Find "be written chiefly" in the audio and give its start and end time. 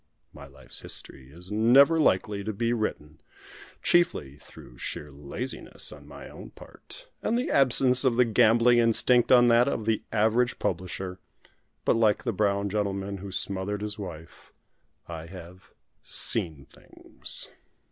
2.53-4.35